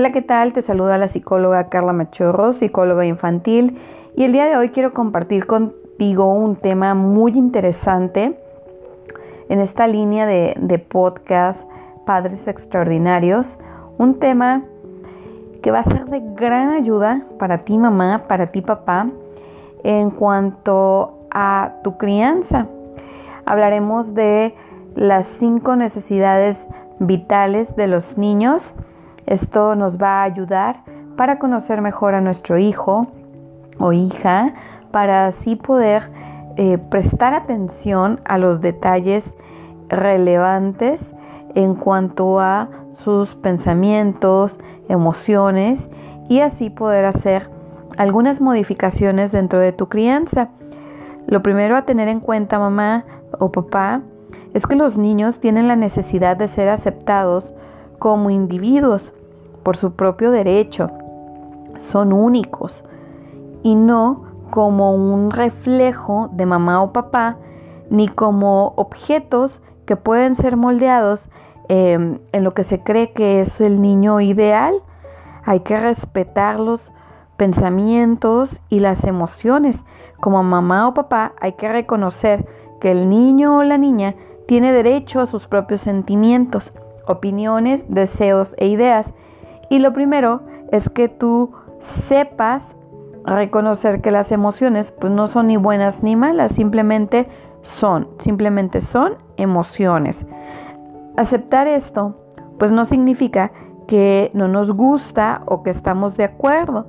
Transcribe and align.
Hola, 0.00 0.12
¿qué 0.12 0.22
tal? 0.22 0.54
Te 0.54 0.62
saluda 0.62 0.96
la 0.96 1.08
psicóloga 1.08 1.68
Carla 1.68 1.92
Machorro, 1.92 2.54
psicóloga 2.54 3.04
infantil, 3.04 3.78
y 4.16 4.24
el 4.24 4.32
día 4.32 4.46
de 4.46 4.56
hoy 4.56 4.70
quiero 4.70 4.94
compartir 4.94 5.46
contigo 5.46 6.32
un 6.32 6.56
tema 6.56 6.94
muy 6.94 7.32
interesante 7.32 8.34
en 9.50 9.60
esta 9.60 9.86
línea 9.86 10.24
de, 10.24 10.86
podcast 10.88 11.68
Padres 12.06 12.48
Extraordinarios, 12.48 13.58
un 13.98 14.18
tema 14.18 14.62
que 15.62 15.70
va 15.70 15.80
a 15.80 15.82
ser 15.82 16.06
de 16.06 16.22
gran 16.34 16.70
ayuda 16.70 17.26
para 17.38 17.58
ti 17.58 17.76
mamá, 17.76 18.24
para 18.26 18.46
ti 18.46 18.62
papá, 18.62 19.06
en 19.84 20.08
cuanto 20.12 21.26
a 21.30 21.74
tu 21.84 21.98
crianza. 21.98 22.68
Hablaremos 23.44 24.14
de 24.14 24.54
las 24.94 25.26
cinco 25.26 25.76
necesidades 25.76 26.56
vitales 27.00 27.76
de 27.76 27.86
los 27.86 28.16
niños 28.16 28.72
esto 29.30 29.76
nos 29.76 29.96
va 29.96 30.20
a 30.20 30.24
ayudar 30.24 30.82
para 31.16 31.38
conocer 31.38 31.80
mejor 31.80 32.14
a 32.14 32.20
nuestro 32.20 32.58
hijo 32.58 33.06
o 33.78 33.92
hija, 33.92 34.54
para 34.90 35.26
así 35.26 35.54
poder 35.54 36.10
eh, 36.56 36.78
prestar 36.78 37.32
atención 37.32 38.20
a 38.24 38.38
los 38.38 38.60
detalles 38.60 39.24
relevantes 39.88 41.14
en 41.54 41.76
cuanto 41.76 42.40
a 42.40 42.68
sus 43.04 43.36
pensamientos, 43.36 44.58
emociones 44.88 45.88
y 46.28 46.40
así 46.40 46.68
poder 46.68 47.04
hacer 47.04 47.48
algunas 47.98 48.40
modificaciones 48.40 49.30
dentro 49.30 49.60
de 49.60 49.72
tu 49.72 49.88
crianza. 49.88 50.48
Lo 51.28 51.40
primero 51.40 51.76
a 51.76 51.82
tener 51.82 52.08
en 52.08 52.18
cuenta, 52.18 52.58
mamá 52.58 53.04
o 53.38 53.52
papá, 53.52 54.00
es 54.54 54.66
que 54.66 54.74
los 54.74 54.98
niños 54.98 55.38
tienen 55.38 55.68
la 55.68 55.76
necesidad 55.76 56.36
de 56.36 56.48
ser 56.48 56.68
aceptados 56.68 57.54
como 58.00 58.30
individuos 58.30 59.12
por 59.62 59.76
su 59.76 59.92
propio 59.92 60.30
derecho. 60.30 60.90
Son 61.76 62.12
únicos 62.12 62.84
y 63.62 63.74
no 63.74 64.24
como 64.50 64.94
un 64.94 65.30
reflejo 65.30 66.28
de 66.32 66.46
mamá 66.46 66.82
o 66.82 66.92
papá, 66.92 67.36
ni 67.88 68.08
como 68.08 68.72
objetos 68.76 69.62
que 69.86 69.96
pueden 69.96 70.34
ser 70.34 70.56
moldeados 70.56 71.28
em, 71.68 72.18
en 72.32 72.44
lo 72.44 72.52
que 72.52 72.62
se 72.62 72.82
cree 72.82 73.12
que 73.12 73.40
es 73.40 73.60
el 73.60 73.80
niño 73.80 74.20
ideal. 74.20 74.74
Hay 75.44 75.60
que 75.60 75.76
respetar 75.76 76.60
los 76.60 76.92
pensamientos 77.36 78.60
y 78.68 78.80
las 78.80 79.04
emociones. 79.04 79.84
Como 80.20 80.42
mamá 80.42 80.88
o 80.88 80.94
papá 80.94 81.32
hay 81.40 81.52
que 81.52 81.68
reconocer 81.68 82.46
que 82.80 82.90
el 82.90 83.08
niño 83.08 83.58
o 83.58 83.62
la 83.62 83.78
niña 83.78 84.14
tiene 84.46 84.72
derecho 84.72 85.20
a 85.20 85.26
sus 85.26 85.46
propios 85.46 85.80
sentimientos, 85.80 86.72
opiniones, 87.06 87.84
deseos 87.88 88.54
e 88.58 88.66
ideas 88.66 89.14
y 89.70 89.78
lo 89.78 89.94
primero 89.94 90.42
es 90.70 90.90
que 90.90 91.08
tú 91.08 91.52
sepas 91.78 92.76
reconocer 93.24 94.02
que 94.02 94.10
las 94.10 94.32
emociones 94.32 94.92
pues 94.92 95.12
no 95.12 95.26
son 95.26 95.46
ni 95.46 95.56
buenas 95.56 96.02
ni 96.02 96.16
malas, 96.16 96.52
simplemente 96.52 97.28
son, 97.62 98.08
simplemente 98.18 98.82
son 98.82 99.16
emociones. 99.36 100.26
Aceptar 101.16 101.66
esto 101.66 102.16
pues 102.58 102.72
no 102.72 102.84
significa 102.84 103.52
que 103.86 104.30
no 104.34 104.48
nos 104.48 104.70
gusta 104.72 105.42
o 105.46 105.62
que 105.62 105.70
estamos 105.70 106.16
de 106.16 106.24
acuerdo. 106.24 106.88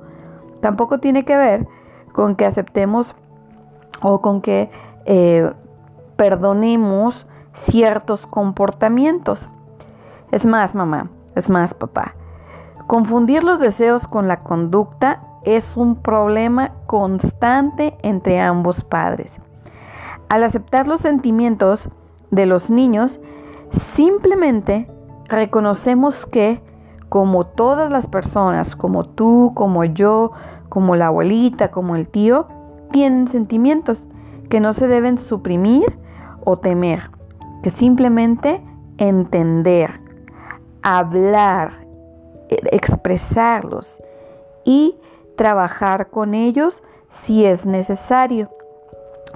Tampoco 0.60 0.98
tiene 0.98 1.24
que 1.24 1.36
ver 1.36 1.66
con 2.12 2.36
que 2.36 2.44
aceptemos 2.44 3.14
o 4.02 4.20
con 4.20 4.42
que 4.42 4.70
eh, 5.04 5.50
perdonemos 6.16 7.26
ciertos 7.54 8.26
comportamientos. 8.26 9.48
Es 10.30 10.44
más, 10.44 10.74
mamá, 10.74 11.10
es 11.34 11.48
más, 11.48 11.74
papá. 11.74 12.14
Confundir 12.86 13.44
los 13.44 13.60
deseos 13.60 14.06
con 14.06 14.28
la 14.28 14.42
conducta 14.42 15.22
es 15.44 15.76
un 15.76 15.96
problema 15.96 16.72
constante 16.86 17.96
entre 18.02 18.40
ambos 18.40 18.84
padres. 18.84 19.40
Al 20.28 20.44
aceptar 20.44 20.86
los 20.86 21.00
sentimientos 21.00 21.88
de 22.30 22.46
los 22.46 22.70
niños, 22.70 23.20
simplemente 23.94 24.90
reconocemos 25.28 26.26
que, 26.26 26.62
como 27.08 27.44
todas 27.44 27.90
las 27.90 28.06
personas, 28.06 28.76
como 28.76 29.04
tú, 29.04 29.52
como 29.54 29.84
yo, 29.84 30.32
como 30.68 30.96
la 30.96 31.08
abuelita, 31.08 31.70
como 31.70 31.96
el 31.96 32.08
tío, 32.08 32.46
tienen 32.90 33.28
sentimientos 33.28 34.08
que 34.48 34.60
no 34.60 34.72
se 34.72 34.86
deben 34.86 35.18
suprimir 35.18 35.98
o 36.44 36.58
temer, 36.58 37.10
que 37.62 37.70
simplemente 37.70 38.62
entender, 38.98 40.00
hablar, 40.82 41.81
expresarlos 42.70 43.98
y 44.64 44.96
trabajar 45.36 46.08
con 46.08 46.34
ellos 46.34 46.82
si 47.22 47.44
es 47.44 47.66
necesario. 47.66 48.50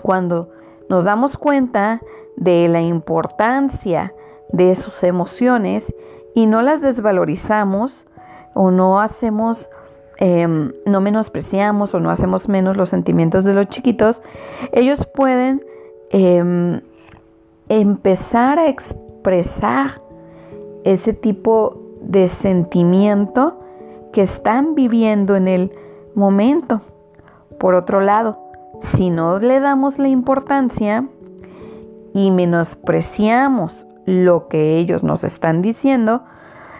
Cuando 0.03 0.51
nos 0.89 1.05
damos 1.05 1.37
cuenta 1.37 2.01
de 2.37 2.69
la 2.69 2.81
importancia 2.81 4.15
de 4.51 4.75
sus 4.75 5.03
emociones 5.03 5.93
y 6.35 6.47
no 6.47 6.63
las 6.63 6.81
desvalorizamos 6.81 8.07
o 8.55 8.71
no 8.71 9.01
hacemos, 9.01 9.69
em, 10.19 10.73
no 10.85 11.01
menospreciamos 11.01 11.95
o 11.95 12.01
no 12.01 12.11
hacemos 12.11 12.49
menos 12.49 12.77
los 12.77 12.91
sentimientos 12.91 13.45
de 13.45 13.55
los 13.55 13.69
chiquitos, 13.69 14.23
ellos 14.73 15.07
pueden 15.07 15.65
em, 16.11 16.81
empezar 17.69 18.59
a 18.61 18.69
expresar 18.69 20.01
ese 20.85 21.13
tipo 21.13 21.86
de 22.07 22.29
sentimiento 22.29 23.61
que 24.13 24.23
están 24.23 24.75
viviendo 24.75 25.37
en 25.37 25.49
el 25.49 25.73
momento. 26.15 26.81
Por 27.59 27.75
otro 27.75 28.01
lado, 28.01 28.39
si 28.95 29.11
no 29.11 29.39
le 29.39 29.61
damos 29.61 29.99
la 29.99 30.09
importancia 30.09 31.07
y 32.15 32.31
menospreciamos 32.31 33.87
lo 34.07 34.49
que 34.49 34.79
ellos 34.79 35.03
nos 35.03 35.25
están 35.25 35.63
diciendo, 35.63 36.23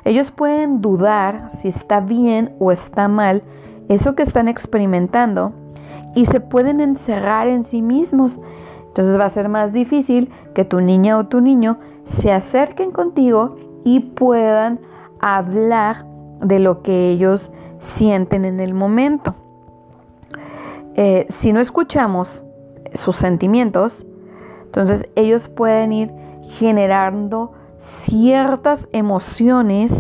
ellos 0.05 0.31
pueden 0.31 0.81
dudar 0.81 1.51
si 1.51 1.69
está 1.69 2.01
bien 2.01 2.55
o 2.61 2.71
está 2.71 3.09
mal 3.09 3.43
eso 3.89 4.15
que 4.15 4.23
están 4.23 4.49
experimentando 4.49 5.53
y 6.15 6.27
se 6.27 6.41
pueden 6.41 6.81
encerrar 6.81 7.49
en 7.49 7.65
sí 7.65 7.83
mismos. 7.83 8.39
Entonces 8.87 9.19
va 9.19 9.27
a 9.27 9.31
ser 9.31 9.49
más 9.49 9.73
difícil 9.73 10.31
que 10.55 10.65
tu 10.65 10.81
niña 10.81 11.19
o 11.19 11.27
tu 11.27 11.41
niño 11.41 11.79
se 12.05 12.33
acerquen 12.33 12.93
contigo 12.93 13.57
y 13.85 14.01
puedan 14.01 14.81
hablar 15.21 16.05
de 16.41 16.59
lo 16.59 16.83
que 16.83 17.11
ellos 17.11 17.51
sienten 17.81 18.45
en 18.45 18.61
el 18.61 18.75
momento. 18.75 19.35
Eh, 20.95 21.27
si 21.29 21.53
no 21.53 21.61
escuchamos 21.61 22.43
sus 22.95 23.17
sentimientos, 23.17 24.07
entonces 24.65 25.07
ellos 25.15 25.49
pueden 25.49 25.93
ir 25.93 26.13
generando 26.43 27.53
ciertas 28.03 28.89
emociones 28.93 29.93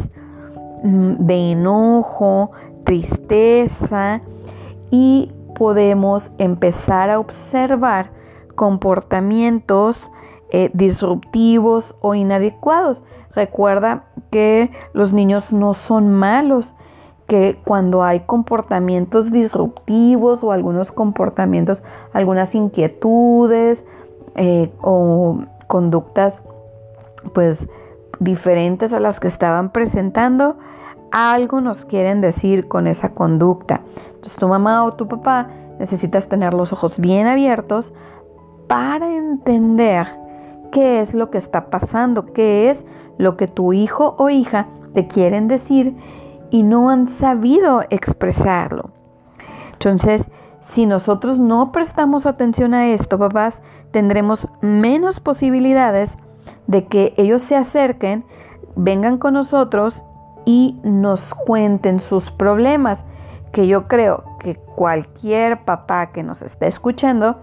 mm, 0.82 1.26
de 1.26 1.52
enojo, 1.52 2.52
tristeza 2.84 4.20
y 4.90 5.32
podemos 5.56 6.30
empezar 6.38 7.10
a 7.10 7.18
observar 7.18 8.10
comportamientos 8.54 10.10
eh, 10.50 10.70
disruptivos 10.74 11.94
o 12.00 12.14
inadecuados. 12.14 13.02
Recuerda 13.34 14.04
que 14.30 14.70
los 14.92 15.12
niños 15.12 15.52
no 15.52 15.74
son 15.74 16.12
malos, 16.12 16.72
que 17.26 17.58
cuando 17.64 18.04
hay 18.04 18.20
comportamientos 18.20 19.32
disruptivos 19.32 20.44
o 20.44 20.52
algunos 20.52 20.92
comportamientos, 20.92 21.82
algunas 22.12 22.54
inquietudes 22.54 23.84
eh, 24.36 24.70
o 24.80 25.40
conductas 25.66 26.40
pues 27.34 27.66
diferentes 28.20 28.92
a 28.92 29.00
las 29.00 29.18
que 29.18 29.28
estaban 29.28 29.70
presentando, 29.70 30.56
algo 31.10 31.60
nos 31.60 31.84
quieren 31.84 32.20
decir 32.20 32.68
con 32.68 32.86
esa 32.86 33.10
conducta. 33.10 33.80
Entonces 34.14 34.36
tu 34.36 34.48
mamá 34.48 34.84
o 34.84 34.94
tu 34.94 35.08
papá 35.08 35.48
necesitas 35.78 36.28
tener 36.28 36.54
los 36.54 36.72
ojos 36.72 36.98
bien 36.98 37.26
abiertos 37.26 37.92
para 38.68 39.12
entender 39.14 40.06
qué 40.70 41.00
es 41.00 41.14
lo 41.14 41.30
que 41.30 41.38
está 41.38 41.70
pasando, 41.70 42.32
qué 42.32 42.70
es 42.70 42.84
lo 43.18 43.36
que 43.36 43.46
tu 43.46 43.72
hijo 43.72 44.14
o 44.18 44.30
hija 44.30 44.68
te 44.94 45.06
quieren 45.08 45.48
decir 45.48 45.96
y 46.50 46.62
no 46.62 46.90
han 46.90 47.08
sabido 47.18 47.82
expresarlo. 47.90 48.90
Entonces, 49.72 50.26
si 50.60 50.86
nosotros 50.86 51.38
no 51.38 51.72
prestamos 51.72 52.26
atención 52.26 52.74
a 52.74 52.88
esto, 52.88 53.18
papás, 53.18 53.58
tendremos 53.90 54.48
menos 54.60 55.20
posibilidades 55.20 56.10
de 56.66 56.86
que 56.86 57.14
ellos 57.16 57.42
se 57.42 57.56
acerquen, 57.56 58.24
vengan 58.74 59.18
con 59.18 59.34
nosotros 59.34 60.02
y 60.44 60.78
nos 60.82 61.34
cuenten 61.34 62.00
sus 62.00 62.30
problemas, 62.30 63.04
que 63.52 63.66
yo 63.66 63.88
creo 63.88 64.24
que 64.40 64.56
cualquier 64.56 65.64
papá 65.64 66.12
que 66.12 66.22
nos 66.22 66.42
esté 66.42 66.66
escuchando, 66.66 67.36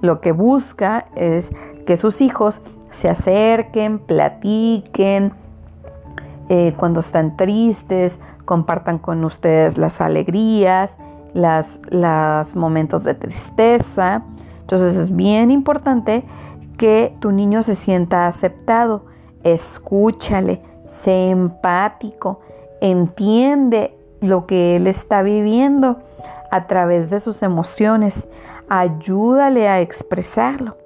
lo 0.00 0.20
que 0.20 0.32
busca 0.32 1.06
es 1.16 1.50
que 1.88 1.96
sus 1.96 2.20
hijos 2.20 2.60
se 2.90 3.08
acerquen, 3.08 3.98
platiquen, 3.98 5.32
eh, 6.50 6.74
cuando 6.76 7.00
están 7.00 7.38
tristes, 7.38 8.20
compartan 8.44 8.98
con 8.98 9.24
ustedes 9.24 9.78
las 9.78 9.98
alegrías, 10.02 10.98
los 11.32 12.54
momentos 12.54 13.04
de 13.04 13.14
tristeza. 13.14 14.22
Entonces 14.60 14.96
es 14.96 15.16
bien 15.16 15.50
importante 15.50 16.24
que 16.76 17.16
tu 17.20 17.32
niño 17.32 17.62
se 17.62 17.74
sienta 17.74 18.26
aceptado. 18.26 19.06
Escúchale, 19.42 20.60
sé 21.02 21.30
empático, 21.30 22.40
entiende 22.82 23.96
lo 24.20 24.44
que 24.44 24.76
él 24.76 24.88
está 24.88 25.22
viviendo 25.22 26.00
a 26.50 26.66
través 26.66 27.08
de 27.08 27.18
sus 27.18 27.42
emociones. 27.42 28.28
Ayúdale 28.68 29.70
a 29.70 29.80
expresarlo. 29.80 30.76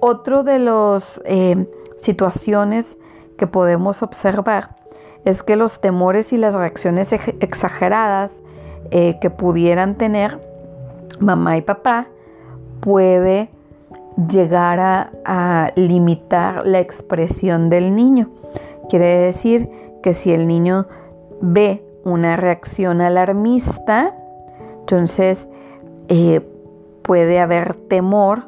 Otro 0.00 0.44
de 0.44 0.58
las 0.58 1.20
eh, 1.24 1.66
situaciones 1.96 2.96
que 3.36 3.46
podemos 3.46 4.02
observar 4.02 4.76
es 5.24 5.42
que 5.42 5.56
los 5.56 5.80
temores 5.80 6.32
y 6.32 6.36
las 6.36 6.54
reacciones 6.54 7.12
exageradas 7.12 8.32
eh, 8.90 9.18
que 9.20 9.30
pudieran 9.30 9.96
tener 9.96 10.38
mamá 11.20 11.56
y 11.56 11.62
papá 11.62 12.06
puede 12.80 13.50
llegar 14.30 14.80
a, 15.24 15.72
limitar 15.76 16.66
la 16.66 16.80
expresión 16.80 17.68
del 17.68 17.94
niño. 17.94 18.30
Quiere 18.88 19.16
decir 19.18 19.68
que 20.02 20.12
si 20.12 20.32
el 20.32 20.48
niño 20.48 20.86
ve 21.40 21.84
una 22.04 22.36
reacción 22.36 23.00
alarmista, 23.00 24.14
entonces 24.80 25.46
eh, 26.08 26.40
puede 27.02 27.38
haber 27.40 27.74
temor 27.74 28.44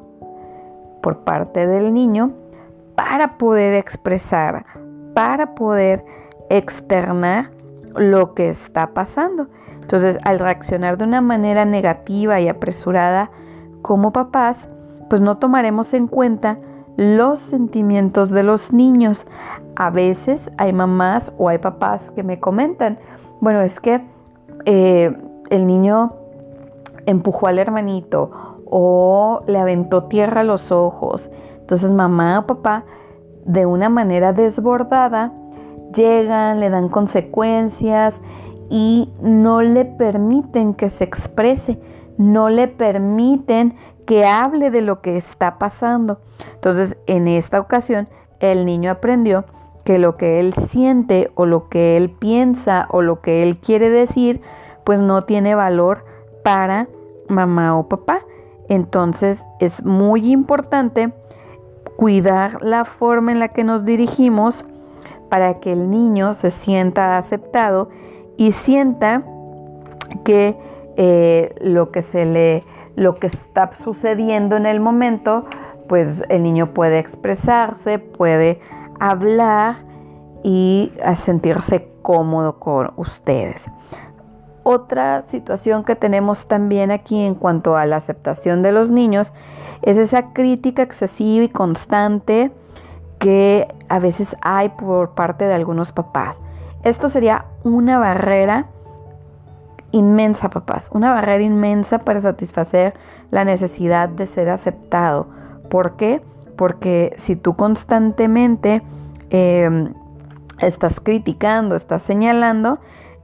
por 1.00 1.18
parte 1.20 1.66
del 1.66 1.92
niño 1.92 2.32
para 2.94 3.38
poder 3.38 3.74
expresar, 3.74 4.64
para 5.14 5.54
poder 5.54 6.04
externar 6.50 7.50
lo 7.96 8.34
que 8.34 8.50
está 8.50 8.88
pasando. 8.88 9.46
Entonces, 9.80 10.18
al 10.24 10.38
reaccionar 10.38 10.98
de 10.98 11.04
una 11.04 11.20
manera 11.20 11.64
negativa 11.64 12.40
y 12.40 12.48
apresurada 12.48 13.30
como 13.82 14.12
papás, 14.12 14.56
pues 15.08 15.20
no 15.20 15.38
tomaremos 15.38 15.92
en 15.94 16.06
cuenta 16.06 16.58
los 16.96 17.38
sentimientos 17.40 18.30
de 18.30 18.42
los 18.42 18.72
niños. 18.72 19.26
A 19.76 19.90
veces 19.90 20.50
hay 20.58 20.72
mamás 20.72 21.32
o 21.38 21.48
hay 21.48 21.58
papás 21.58 22.10
que 22.12 22.22
me 22.22 22.38
comentan, 22.38 22.98
bueno, 23.40 23.62
es 23.62 23.80
que 23.80 24.02
eh, 24.66 25.16
el 25.48 25.66
niño 25.66 26.10
empujó 27.06 27.46
al 27.46 27.58
hermanito 27.58 28.49
o 28.70 29.42
le 29.46 29.58
aventó 29.58 30.04
tierra 30.04 30.40
a 30.40 30.44
los 30.44 30.72
ojos. 30.72 31.30
Entonces 31.58 31.90
mamá 31.90 32.38
o 32.38 32.46
papá, 32.46 32.84
de 33.44 33.66
una 33.66 33.88
manera 33.88 34.32
desbordada, 34.32 35.32
llegan, 35.94 36.60
le 36.60 36.70
dan 36.70 36.88
consecuencias 36.88 38.20
y 38.68 39.12
no 39.20 39.62
le 39.62 39.84
permiten 39.84 40.74
que 40.74 40.88
se 40.88 41.04
exprese, 41.04 41.80
no 42.16 42.48
le 42.48 42.68
permiten 42.68 43.74
que 44.06 44.24
hable 44.24 44.70
de 44.70 44.80
lo 44.80 45.00
que 45.00 45.16
está 45.16 45.58
pasando. 45.58 46.20
Entonces, 46.54 46.96
en 47.06 47.28
esta 47.28 47.60
ocasión, 47.60 48.08
el 48.40 48.64
niño 48.66 48.90
aprendió 48.90 49.44
que 49.84 49.98
lo 49.98 50.16
que 50.16 50.40
él 50.40 50.54
siente 50.54 51.30
o 51.34 51.46
lo 51.46 51.68
que 51.68 51.96
él 51.96 52.10
piensa 52.10 52.86
o 52.90 53.02
lo 53.02 53.20
que 53.20 53.42
él 53.42 53.58
quiere 53.58 53.90
decir, 53.90 54.40
pues 54.84 55.00
no 55.00 55.24
tiene 55.24 55.54
valor 55.54 56.04
para 56.44 56.88
mamá 57.28 57.78
o 57.78 57.88
papá. 57.88 58.20
Entonces 58.70 59.42
es 59.58 59.84
muy 59.84 60.30
importante 60.30 61.12
cuidar 61.96 62.62
la 62.62 62.84
forma 62.84 63.32
en 63.32 63.40
la 63.40 63.48
que 63.48 63.64
nos 63.64 63.84
dirigimos 63.84 64.64
para 65.28 65.54
que 65.54 65.72
el 65.72 65.90
niño 65.90 66.34
se 66.34 66.52
sienta 66.52 67.18
aceptado 67.18 67.90
y 68.36 68.52
sienta 68.52 69.24
que 70.24 70.56
eh, 70.96 71.54
lo 71.60 71.90
que 71.90 72.00
se 72.00 72.24
le 72.24 72.64
lo 72.94 73.16
que 73.16 73.26
está 73.26 73.70
sucediendo 73.82 74.56
en 74.56 74.66
el 74.66 74.78
momento 74.78 75.46
pues 75.88 76.22
el 76.28 76.44
niño 76.44 76.72
puede 76.72 77.00
expresarse 77.00 77.98
puede 77.98 78.60
hablar 79.00 79.78
y 80.44 80.92
sentirse 81.14 81.88
cómodo 82.02 82.58
con 82.58 82.92
ustedes. 82.96 83.64
Otra 84.62 85.22
situación 85.28 85.84
que 85.84 85.96
tenemos 85.96 86.46
también 86.46 86.90
aquí 86.90 87.18
en 87.18 87.34
cuanto 87.34 87.76
a 87.76 87.86
la 87.86 87.96
aceptación 87.96 88.62
de 88.62 88.72
los 88.72 88.90
niños 88.90 89.32
es 89.82 89.96
esa 89.96 90.32
crítica 90.32 90.82
excesiva 90.82 91.44
y 91.44 91.48
constante 91.48 92.50
que 93.18 93.68
a 93.88 93.98
veces 93.98 94.36
hay 94.42 94.70
por 94.70 95.10
parte 95.14 95.46
de 95.46 95.54
algunos 95.54 95.92
papás. 95.92 96.38
Esto 96.82 97.08
sería 97.08 97.46
una 97.64 97.98
barrera 97.98 98.66
inmensa, 99.92 100.50
papás, 100.50 100.88
una 100.92 101.12
barrera 101.12 101.42
inmensa 101.42 101.98
para 101.98 102.20
satisfacer 102.20 102.94
la 103.30 103.44
necesidad 103.44 104.08
de 104.08 104.26
ser 104.26 104.48
aceptado. 104.48 105.26
¿Por 105.68 105.96
qué? 105.96 106.22
porque 106.60 107.14
si 107.16 107.36
tú 107.36 107.56
constantemente 107.56 108.82
em, 109.30 109.94
estás 110.58 111.00
criticando, 111.00 111.74
estás 111.74 112.02
señalando, 112.02 112.80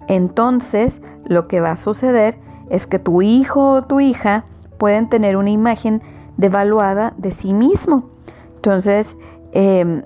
entonces 0.08 1.00
lo 1.25 1.49
que 1.49 1.61
va 1.61 1.73
a 1.73 1.76
suceder 1.76 2.37
es 2.70 2.87
que 2.87 2.99
tu 2.99 3.23
hijo 3.23 3.73
o 3.73 3.82
tu 3.82 4.00
hija 4.00 4.44
pueden 4.79 5.08
tener 5.08 5.37
una 5.37 5.50
imagen 5.50 6.03
devaluada 6.37 7.14
de 7.17 7.32
sí 7.32 7.53
mismo. 7.53 8.11
Entonces, 8.56 9.17
em, 9.53 10.03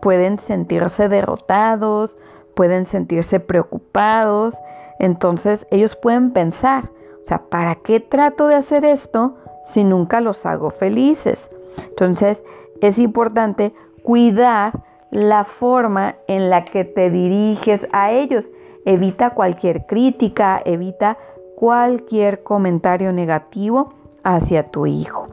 pueden 0.00 0.38
sentirse 0.38 1.08
derrotados, 1.08 2.16
pueden 2.54 2.86
sentirse 2.86 3.40
preocupados. 3.40 4.54
Entonces, 4.98 5.66
ellos 5.70 5.96
pueden 5.96 6.32
pensar, 6.32 6.90
o 7.22 7.26
sea, 7.26 7.42
¿para 7.50 7.76
qué 7.76 8.00
trato 8.00 8.46
de 8.46 8.54
hacer 8.54 8.84
esto 8.84 9.36
si 9.72 9.84
nunca 9.84 10.20
los 10.20 10.44
hago 10.46 10.70
felices? 10.70 11.50
Entonces, 11.76 12.42
es 12.80 12.98
importante 12.98 13.74
cuidar 14.02 14.82
la 15.10 15.44
forma 15.44 16.16
en 16.26 16.50
la 16.50 16.64
que 16.64 16.84
te 16.84 17.10
diriges 17.10 17.86
a 17.92 18.12
ellos. 18.12 18.46
Evita 18.84 19.30
cualquier 19.30 19.86
crítica, 19.86 20.60
evita 20.64 21.18
cualquier 21.56 22.42
comentario 22.42 23.12
negativo 23.12 23.94
hacia 24.22 24.70
tu 24.70 24.86
hijo. 24.86 25.28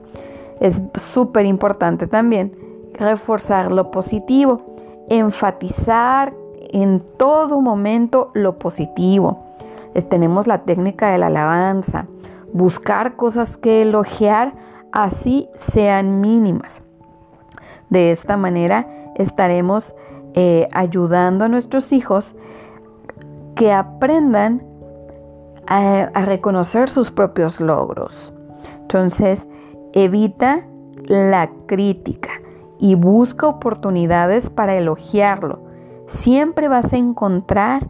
Es 0.59 0.81
súper 0.95 1.45
importante 1.45 2.07
también 2.07 2.57
reforzar 2.93 3.71
lo 3.71 3.91
positivo, 3.91 4.61
enfatizar 5.09 6.33
en 6.71 7.01
todo 7.17 7.61
momento 7.61 8.31
lo 8.33 8.57
positivo. 8.57 9.43
Tenemos 10.09 10.47
la 10.47 10.63
técnica 10.63 11.11
de 11.11 11.17
la 11.17 11.27
alabanza, 11.27 12.07
buscar 12.51 13.15
cosas 13.15 13.57
que 13.57 13.81
elogiar, 13.81 14.53
así 14.91 15.47
sean 15.55 16.21
mínimas. 16.21 16.81
De 17.89 18.11
esta 18.11 18.35
manera 18.35 18.87
estaremos 19.15 19.95
eh, 20.33 20.67
ayudando 20.73 21.45
a 21.45 21.49
nuestros 21.49 21.93
hijos 21.93 22.35
que 23.55 23.71
aprendan 23.71 24.61
a, 25.67 26.09
reconocer 26.25 26.89
sus 26.89 27.11
propios 27.11 27.59
logros. 27.59 28.33
Entonces, 28.81 29.45
evita 29.93 30.65
la 31.07 31.49
crítica 31.65 32.29
y 32.79 32.95
busca 32.95 33.47
oportunidades 33.47 34.49
para 34.49 34.75
elogiarlo. 34.75 35.59
Siempre 36.07 36.67
vas 36.67 36.93
a 36.93 36.97
encontrar 36.97 37.89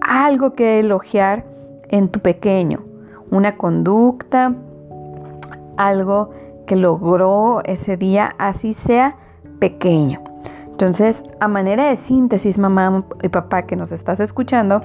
algo 0.00 0.52
que 0.54 0.78
elogiar 0.78 1.44
en 1.88 2.08
tu 2.08 2.20
pequeño, 2.20 2.84
una 3.30 3.56
conducta, 3.56 4.54
algo 5.76 6.30
que 6.66 6.76
logró 6.76 7.62
ese 7.64 7.96
día, 7.96 8.34
así 8.38 8.74
sea 8.74 9.16
pequeño. 9.58 10.25
Entonces, 10.76 11.24
a 11.40 11.48
manera 11.48 11.88
de 11.88 11.96
síntesis, 11.96 12.58
mamá 12.58 13.02
y 13.22 13.30
papá 13.30 13.62
que 13.62 13.76
nos 13.76 13.92
estás 13.92 14.20
escuchando, 14.20 14.82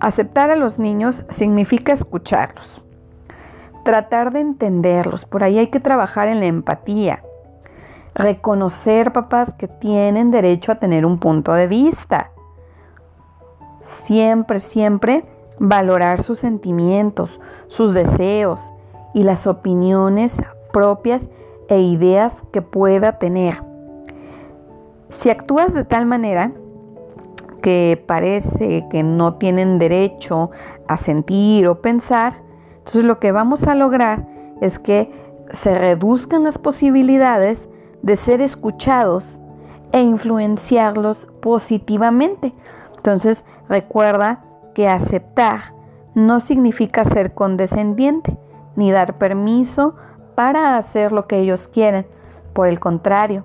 aceptar 0.00 0.50
a 0.50 0.56
los 0.56 0.78
niños 0.78 1.26
significa 1.28 1.92
escucharlos, 1.92 2.80
tratar 3.84 4.32
de 4.32 4.40
entenderlos. 4.40 5.26
Por 5.26 5.44
ahí 5.44 5.58
hay 5.58 5.66
que 5.66 5.78
trabajar 5.78 6.28
en 6.28 6.40
la 6.40 6.46
empatía, 6.46 7.22
reconocer, 8.14 9.12
papás, 9.12 9.52
que 9.52 9.68
tienen 9.68 10.30
derecho 10.30 10.72
a 10.72 10.76
tener 10.76 11.04
un 11.04 11.18
punto 11.18 11.52
de 11.52 11.66
vista. 11.66 12.30
Siempre, 14.04 14.58
siempre 14.58 15.26
valorar 15.58 16.22
sus 16.22 16.38
sentimientos, 16.38 17.42
sus 17.68 17.92
deseos 17.92 18.58
y 19.12 19.24
las 19.24 19.46
opiniones 19.46 20.34
propias 20.72 21.28
e 21.68 21.78
ideas 21.78 22.32
que 22.54 22.62
pueda 22.62 23.18
tener. 23.18 23.69
Si 25.10 25.28
actúas 25.28 25.74
de 25.74 25.84
tal 25.84 26.06
manera 26.06 26.52
que 27.62 28.02
parece 28.06 28.86
que 28.90 29.02
no 29.02 29.34
tienen 29.34 29.78
derecho 29.78 30.50
a 30.88 30.96
sentir 30.96 31.66
o 31.66 31.80
pensar, 31.80 32.34
entonces 32.78 33.04
lo 33.04 33.18
que 33.18 33.32
vamos 33.32 33.64
a 33.64 33.74
lograr 33.74 34.26
es 34.60 34.78
que 34.78 35.12
se 35.52 35.76
reduzcan 35.76 36.44
las 36.44 36.58
posibilidades 36.58 37.68
de 38.02 38.16
ser 38.16 38.40
escuchados 38.40 39.38
e 39.92 40.00
influenciarlos 40.00 41.26
positivamente. 41.42 42.54
Entonces 42.96 43.44
recuerda 43.68 44.44
que 44.74 44.88
aceptar 44.88 45.74
no 46.14 46.40
significa 46.40 47.04
ser 47.04 47.34
condescendiente 47.34 48.36
ni 48.76 48.90
dar 48.90 49.18
permiso 49.18 49.94
para 50.34 50.76
hacer 50.76 51.12
lo 51.12 51.26
que 51.26 51.38
ellos 51.40 51.68
quieren. 51.68 52.06
Por 52.52 52.68
el 52.68 52.80
contrario, 52.80 53.44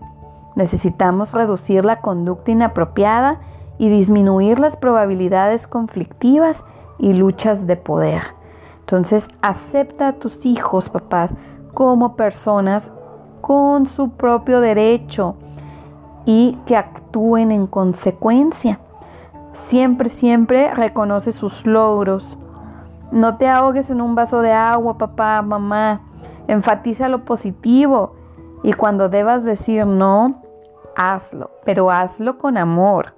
necesitamos 0.55 1.33
reducir 1.33 1.85
la 1.85 2.01
conducta 2.01 2.51
inapropiada 2.51 3.39
y 3.77 3.89
disminuir 3.89 4.59
las 4.59 4.77
probabilidades 4.77 5.67
conflictivas 5.67 6.63
y 6.97 7.13
luchas 7.13 7.67
de 7.67 7.75
poder. 7.75 8.21
Entonces, 8.79 9.27
acepta 9.41 10.09
a 10.09 10.13
tus 10.13 10.45
hijos, 10.45 10.89
papás, 10.89 11.31
como 11.73 12.15
personas 12.15 12.91
con 13.41 13.85
su 13.87 14.11
propio 14.11 14.61
derecho 14.61 15.35
y 16.25 16.57
que 16.65 16.77
actúen 16.77 17.51
en 17.51 17.67
consecuencia. 17.67 18.79
Siempre, 19.65 20.09
siempre 20.09 20.73
reconoce 20.73 21.31
sus 21.31 21.65
logros. 21.65 22.37
No 23.11 23.37
te 23.37 23.47
ahogues 23.47 23.89
en 23.89 24.01
un 24.01 24.15
vaso 24.15 24.41
de 24.41 24.51
agua, 24.51 24.97
papá, 24.97 25.41
mamá. 25.41 26.01
Enfatiza 26.47 27.09
lo 27.09 27.25
positivo 27.25 28.13
y 28.63 28.73
cuando 28.73 29.09
debas 29.09 29.43
decir 29.43 29.85
no, 29.85 30.41
hazlo, 30.95 31.51
pero 31.63 31.91
hazlo 31.91 32.37
con 32.37 32.57
amor. 32.57 33.13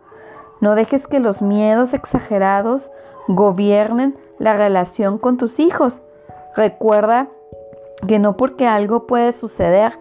No 0.62 0.76
dejes 0.76 1.08
que 1.08 1.20
los 1.20 1.42
miedos 1.42 1.94
exagerados 1.94 2.90
gobiernen 3.28 4.18
la 4.40 4.54
relación 4.54 5.18
con 5.18 5.38
tus 5.38 5.60
hijos. 5.60 6.02
Recuerda 6.56 7.28
que 8.08 8.20
no 8.20 8.38
porque 8.38 8.68
algo 8.68 9.08
puede 9.08 9.32
suceder, 9.32 9.98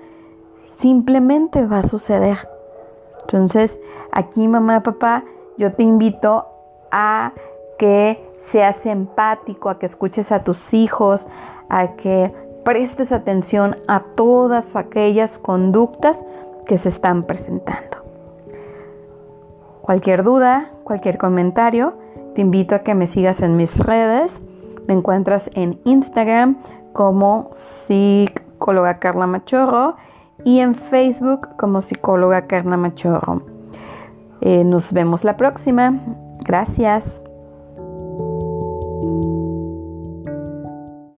simplemente 0.77 1.67
va 1.67 1.79
a 1.79 1.89
suceder. 1.89 2.49
Entonces, 3.23 3.79
aquí 4.13 4.47
mamá, 4.47 4.83
papá, 4.83 5.25
yo 5.59 5.73
te 5.73 5.83
invito 5.83 6.47
a 6.91 7.33
que 7.79 8.23
seas 8.39 8.85
empático, 8.87 9.69
a 9.69 9.79
que 9.79 9.87
escuches 9.87 10.31
a 10.33 10.45
tus 10.45 10.73
hijos, 10.73 11.27
a 11.69 11.97
que 11.97 12.33
prestes 12.65 13.13
atención 13.13 13.77
a 13.89 14.01
todas 14.15 14.77
aquellas 14.77 15.39
conductas 15.39 16.19
que 16.67 16.79
se 16.79 16.89
están 16.89 17.25
presentando. 17.25 17.99
Cualquier 19.83 20.23
duda, 20.25 20.71
cualquier 20.85 21.17
comentario, 21.17 21.95
te 22.35 22.43
invito 22.43 22.75
a 22.75 22.81
que 22.81 22.95
me 22.95 23.07
sigas 23.07 23.41
en 23.41 23.57
mis 23.57 23.79
redes. 23.79 24.43
Me 24.87 24.95
encuentras 24.95 25.51
en 25.55 25.81
Instagram 25.85 26.59
como 26.93 27.51
psicóloga 27.55 28.99
Carla 28.99 29.27
Machorro 29.27 29.97
y 30.45 30.61
en 30.61 30.75
Facebook 30.75 31.49
como 31.57 31.81
psicóloga 31.81 32.47
Carla 32.47 32.77
Machorro. 32.77 33.43
Eh, 34.41 34.65
nos 34.65 34.93
vemos 34.93 35.25
la 35.25 35.37
próxima. 35.37 35.99
Gracias. 36.41 37.23